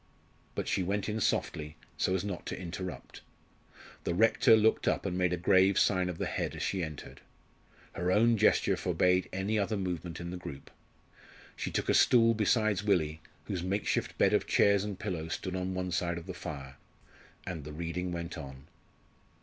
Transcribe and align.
But 0.55 0.67
she 0.67 0.81
went 0.81 1.07
in 1.07 1.19
softly, 1.19 1.77
so 1.95 2.15
as 2.15 2.23
not 2.25 2.47
to 2.47 2.59
interrupt. 2.59 3.21
The 4.03 4.15
rector 4.15 4.57
looked 4.57 4.87
up 4.87 5.05
and 5.05 5.15
made 5.15 5.31
a 5.31 5.37
grave 5.37 5.77
sign 5.77 6.09
of 6.09 6.17
the 6.17 6.25
head 6.25 6.55
as 6.55 6.63
she 6.63 6.83
entered; 6.83 7.21
her 7.93 8.11
own 8.11 8.35
gesture 8.35 8.75
forbade 8.75 9.29
any 9.31 9.59
other 9.59 9.77
movement 9.77 10.19
in 10.19 10.31
the 10.31 10.37
group; 10.37 10.71
she 11.55 11.69
took 11.69 11.87
a 11.87 11.93
stool 11.93 12.33
beside 12.33 12.81
Willie, 12.81 13.21
whose 13.43 13.61
makeshift 13.61 14.17
bed 14.17 14.33
of 14.33 14.47
chairs 14.47 14.83
and 14.83 14.97
pillows 14.97 15.33
stood 15.35 15.55
on 15.55 15.75
one 15.75 15.91
side 15.91 16.17
of 16.17 16.25
the 16.25 16.33
fire; 16.33 16.77
and 17.45 17.63
the 17.63 17.71
reading 17.71 18.11
went 18.11 18.39
on. 18.39 18.65